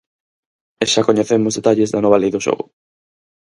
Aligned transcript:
E 0.83 0.85
xa 0.91 1.07
coñecemos 1.09 1.55
detalles 1.57 1.91
da 1.91 2.03
nova 2.03 2.21
Lei 2.21 2.31
do 2.33 2.43
xogo. 2.45 2.65